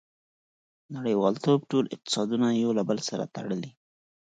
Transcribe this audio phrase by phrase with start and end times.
[0.95, 3.71] •نړیوالتوب ټول اقتصادونه یو له بل سره تړلي.